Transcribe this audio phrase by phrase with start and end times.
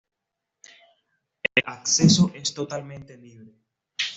[1.55, 3.53] El acceso es totalmente libre.